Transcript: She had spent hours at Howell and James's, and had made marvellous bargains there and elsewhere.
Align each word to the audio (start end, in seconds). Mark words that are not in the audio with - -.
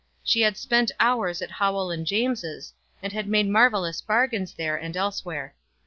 She 0.23 0.41
had 0.41 0.57
spent 0.57 0.91
hours 0.99 1.43
at 1.43 1.51
Howell 1.51 1.91
and 1.91 2.07
James's, 2.07 2.73
and 3.03 3.13
had 3.13 3.27
made 3.27 3.47
marvellous 3.47 4.01
bargains 4.01 4.51
there 4.51 4.75
and 4.75 4.97
elsewhere. 4.97 5.53